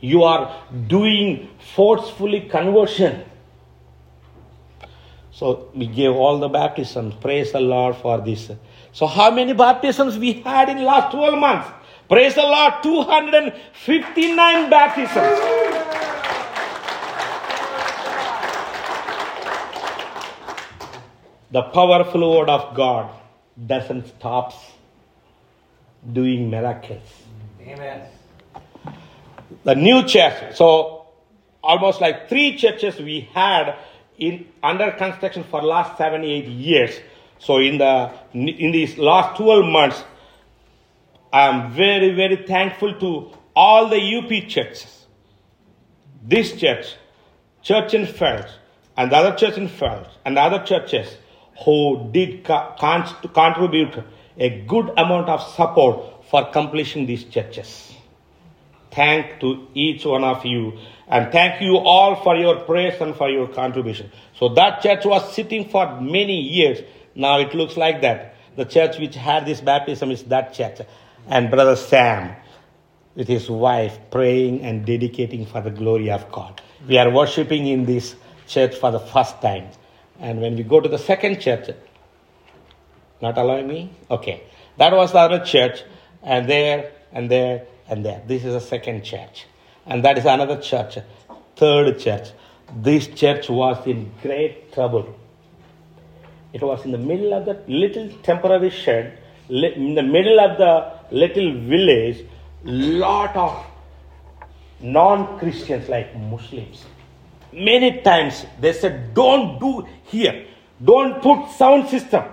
[0.00, 3.24] You are doing forcefully conversion.
[5.32, 7.14] So we gave all the baptisms.
[7.14, 8.50] Praise the Lord for this.
[8.92, 11.68] So how many baptisms we had in last 12 months?
[12.08, 15.77] Praise the Lord, 259 baptisms.
[21.50, 23.10] The powerful word of God
[23.66, 24.52] doesn't stop
[26.12, 27.08] doing miracles.
[27.60, 28.08] Amen.
[29.64, 31.06] The new church, so
[31.62, 33.76] almost like three churches we had
[34.18, 36.98] in under construction for last seven, eight years.
[37.38, 40.04] So in the in these last 12 months,
[41.32, 45.06] I'm very, very thankful to all the UP churches.
[46.22, 46.96] This church,
[47.62, 48.52] church in Phelps,
[48.96, 51.16] and the other church in Phelps, and the other churches
[51.64, 54.02] who did co- con- contribute
[54.36, 57.92] a good amount of support for completing these churches.
[58.90, 60.78] Thank to each one of you
[61.08, 64.10] and thank you all for your prayers and for your contribution.
[64.38, 66.80] So that church was sitting for many years.
[67.14, 68.36] Now it looks like that.
[68.56, 70.80] The church which had this baptism is that church.
[71.26, 72.34] And Brother Sam
[73.14, 76.60] with his wife praying and dedicating for the glory of God.
[76.86, 78.14] We are worshiping in this
[78.46, 79.68] church for the first time.
[80.18, 81.70] And when we go to the second church,
[83.20, 83.90] not allowing me?
[84.10, 84.42] Okay.
[84.76, 85.82] That was the other church,
[86.22, 88.22] and there, and there, and there.
[88.26, 89.46] This is a second church.
[89.86, 90.98] And that is another church,
[91.56, 92.28] third church.
[92.76, 95.18] This church was in great trouble.
[96.52, 100.92] It was in the middle of the little temporary shed, in the middle of the
[101.10, 102.24] little village,
[102.64, 103.66] lot of
[104.80, 106.84] non-Christians like Muslims.
[107.52, 110.46] Many times they said, don't do here.
[110.82, 112.24] Don't put sound system.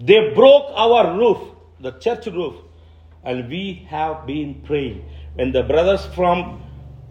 [0.00, 1.38] They broke our roof,
[1.80, 2.54] the church roof,
[3.22, 5.04] and we have been praying.
[5.34, 6.62] When the brothers from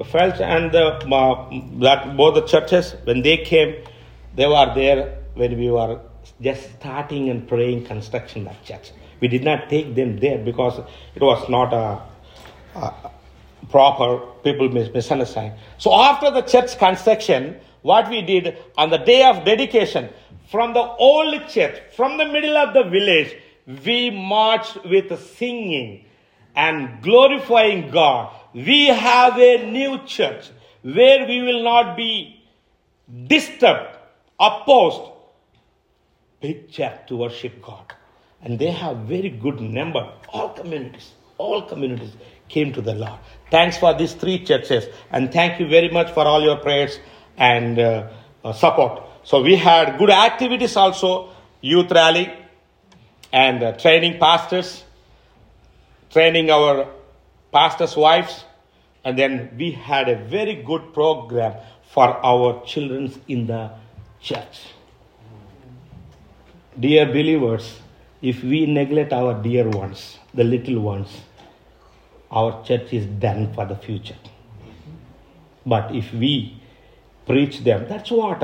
[0.03, 1.49] Felt and the, uh,
[1.79, 3.83] that both the churches, when they came,
[4.35, 6.01] they were there when we were
[6.41, 8.91] just starting and praying construction that church.
[9.19, 10.79] We did not take them there because
[11.15, 12.01] it was not a,
[12.77, 13.11] a
[13.69, 15.53] proper people misunderstand.
[15.77, 20.09] So after the church construction, what we did on the day of dedication,
[20.49, 23.35] from the old church, from the middle of the village,
[23.85, 26.05] we marched with singing
[26.55, 28.33] and glorifying God.
[28.53, 30.51] We have a new church
[30.83, 32.43] where we will not be
[33.27, 33.97] disturbed,
[34.39, 35.11] opposed.
[36.41, 37.93] Big church to worship God.
[38.41, 40.11] And they have very good number.
[40.29, 42.11] All communities, all communities
[42.49, 43.19] came to the Lord.
[43.53, 46.97] Thanks for these three churches, and thank you very much for all your prayers
[47.37, 48.09] and uh,
[48.43, 49.03] uh, support.
[49.23, 51.29] So we had good activities also,
[51.61, 52.33] youth rally,
[53.31, 54.83] and uh, training pastors,
[56.09, 56.87] training our
[57.51, 58.43] pastors' wives,
[59.05, 61.53] and then we had a very good program
[61.91, 63.69] for our children in the
[64.19, 64.61] church.
[66.79, 67.81] Dear believers,
[68.19, 71.21] if we neglect our dear ones, the little ones,
[72.33, 74.17] our church is done for the future.
[75.65, 76.61] But if we
[77.25, 78.41] preach them, that's what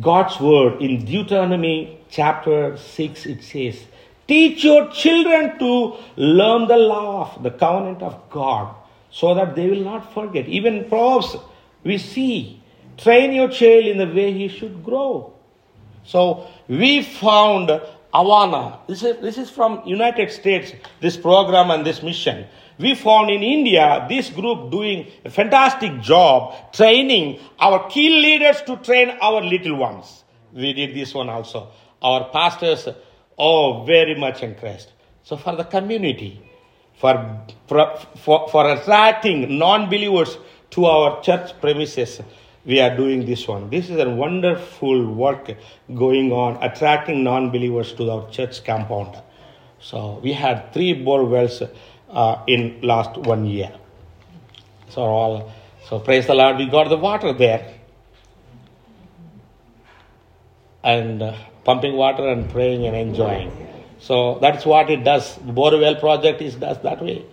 [0.00, 3.84] God's word in Deuteronomy chapter 6 it says,
[4.26, 8.74] Teach your children to learn the law of the covenant of God
[9.10, 10.46] so that they will not forget.
[10.46, 11.36] Even Proverbs,
[11.84, 12.62] we see,
[12.96, 15.32] train your child in the way he should grow.
[16.04, 17.68] So we found
[18.12, 18.78] Awana.
[18.86, 22.46] This is, this is from United States, this program and this mission.
[22.78, 28.76] We found in India this group doing a fantastic job training our key leaders to
[28.76, 30.24] train our little ones.
[30.52, 31.70] We did this one also.
[32.00, 32.88] Our pastors,
[33.36, 34.92] oh, very much impressed.
[35.24, 36.40] So for the community,
[36.98, 40.38] for, for, for, attracting non-believers
[40.70, 42.20] to our church premises,
[42.64, 43.70] we are doing this one.
[43.70, 45.56] This is a wonderful work
[45.94, 49.16] going on, attracting non-believers to our church compound.
[49.80, 51.62] So we had three bore wells
[52.10, 53.72] uh, in last one year.
[54.90, 55.52] So all,
[55.88, 57.74] so praise the Lord, we got the water there,
[60.82, 63.52] and uh, pumping water and praying and enjoying.
[64.00, 65.36] So that's what it does.
[65.38, 67.24] Borewell project is does that way.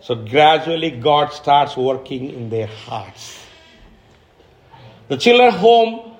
[0.00, 3.44] So gradually God starts working in their hearts.
[5.08, 6.16] The children home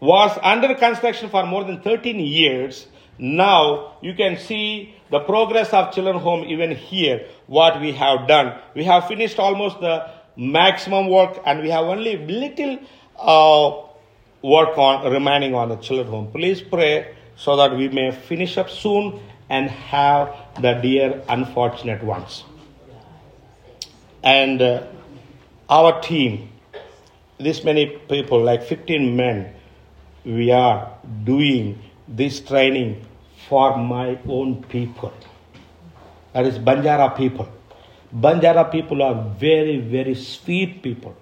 [0.00, 2.86] was under construction for more than 13 years.
[3.18, 8.58] Now you can see the progress of children home even here, what we have done.
[8.74, 12.78] We have finished almost the maximum work and we have only little
[13.18, 13.86] uh,
[14.42, 16.32] work on remaining on the children home.
[16.32, 22.44] Please pray so that we may finish up soon and have the dear unfortunate ones.
[24.22, 24.86] And uh,
[25.68, 26.50] our team,
[27.38, 29.52] this many people, like 15 men,
[30.24, 30.92] we are
[31.24, 31.78] doing
[32.08, 33.04] this training
[33.48, 35.12] for my own people.
[36.32, 37.48] That is Banjara people.
[38.14, 41.16] Banjara people are very, very sweet people.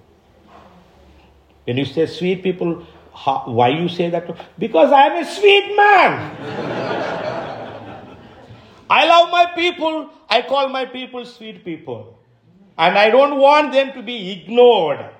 [1.65, 4.29] When you say sweet people, how, why you say that?
[4.59, 6.37] Because I am a sweet man.
[8.91, 10.11] I love my people.
[10.29, 12.19] I call my people sweet people.
[12.77, 15.11] And I don't want them to be ignored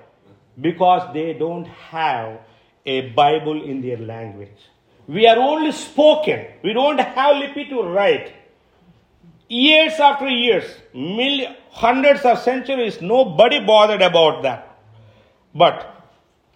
[0.59, 2.39] because they don't have
[2.85, 4.69] a Bible in their language.
[5.07, 6.45] We are only spoken.
[6.63, 8.33] We don't have lipi to write.
[9.47, 14.77] Years after years, million, hundreds of centuries, nobody bothered about that.
[15.53, 16.03] But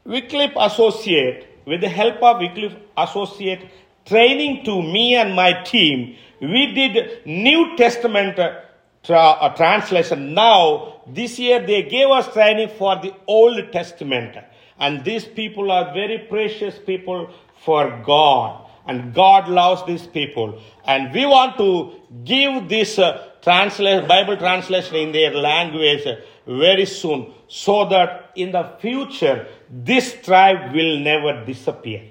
[0.04, 3.70] Wycliffe Associate, with the help of Wycliffe Associate
[4.06, 8.62] training to me and my team, we did New Testament uh,
[9.04, 10.34] tra- uh, translation.
[10.34, 14.36] Now, this year they gave us training for the Old Testament.
[14.80, 17.30] And these people are very precious people
[17.64, 18.66] for God.
[18.88, 20.60] And God loves these people.
[20.86, 26.08] And we want to give this uh, Bible translation in their language
[26.46, 32.04] very soon so that in the future this tribe will never disappear.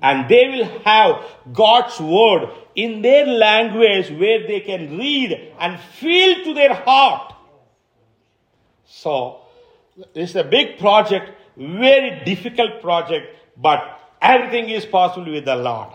[0.00, 6.44] And they will have God's word in their language where they can read and feel
[6.44, 7.34] to their heart.
[8.86, 9.40] So,
[10.14, 15.90] this is a big project, very difficult project, but everything is possible with the Lord.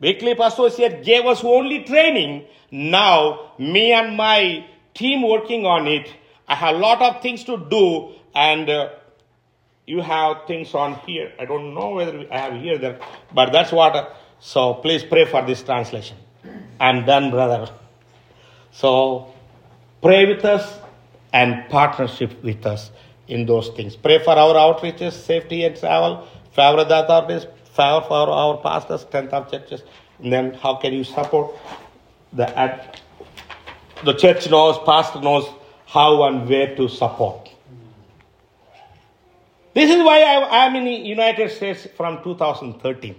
[0.00, 2.44] Wycliffe Associate gave us only training.
[2.70, 6.12] Now, me and my team working on it,
[6.48, 8.90] I have a lot of things to do, and uh,
[9.86, 11.32] you have things on here.
[11.38, 12.98] I don't know whether I have here there,
[13.32, 13.94] but that's what.
[13.94, 14.08] Uh,
[14.40, 16.16] so please pray for this translation.
[16.80, 17.72] I'm done, brother.
[18.72, 19.32] So
[20.02, 20.80] pray with us
[21.32, 22.90] and partnership with us
[23.32, 23.96] in those things.
[23.96, 27.46] Pray for our outreaches, safety and travel, favor the authorities,
[27.78, 29.82] favor for our pastors, strength of churches.
[30.18, 31.54] And then how can you support
[32.32, 32.46] the
[34.04, 35.48] the church knows, pastor knows
[35.86, 37.50] how and where to support.
[39.74, 43.14] This is why I am in the United States from 2013.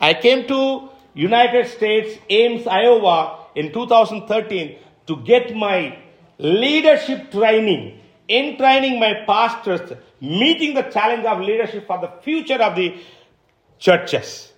[0.00, 5.98] I came to United States, Ames, Iowa in 2013 to get my
[6.38, 8.00] leadership training.
[8.30, 12.96] In training my pastors, meeting the challenge of leadership for the future of the
[13.80, 14.52] churches.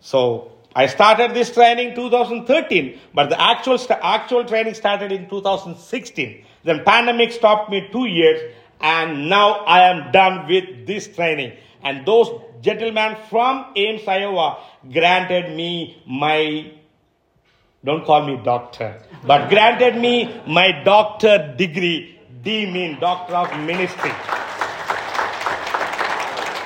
[0.00, 6.44] So I started this training 2013, but the actual actual training started in 2016.
[6.64, 11.52] Then pandemic stopped me two years, and now I am done with this training.
[11.82, 12.28] And those
[12.62, 14.58] gentlemen from Ames, Iowa,
[14.90, 16.72] granted me my
[17.84, 22.17] don't call me doctor, but granted me my doctor degree.
[22.42, 24.12] D mean doctor of ministry.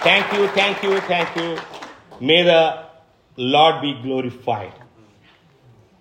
[0.03, 1.59] Thank you, thank you, thank you.
[2.21, 2.85] May the
[3.37, 4.73] Lord be glorified.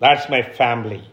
[0.00, 1.04] That's my family.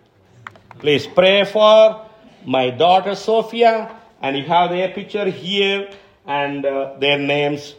[0.80, 2.05] Please pray for
[2.45, 5.91] my daughter Sophia, and you have their picture here
[6.26, 7.76] and uh, their names.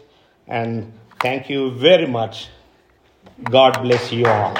[0.47, 2.49] And thank you very much.
[3.43, 4.55] God bless you all.